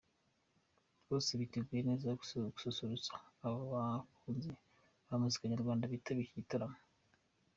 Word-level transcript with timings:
Bose 1.07 1.31
biteguye 1.39 1.81
neza 1.89 2.15
gususurutsa 2.51 3.11
abakunzi 3.47 4.51
ba 5.07 5.15
muzika 5.21 5.43
nyarwanda 5.51 5.91
bitabiriye 5.93 6.27
iki 6.29 6.41
gitaramo. 6.41 6.77